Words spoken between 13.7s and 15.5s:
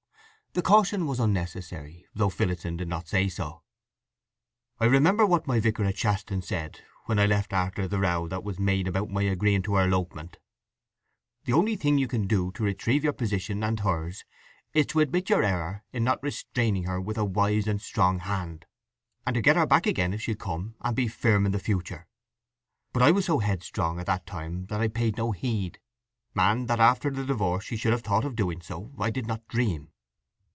hers is to admit your